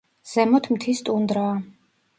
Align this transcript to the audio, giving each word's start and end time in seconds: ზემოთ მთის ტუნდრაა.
ზემოთ 0.29 0.69
მთის 0.77 1.05
ტუნდრაა. 1.11 1.55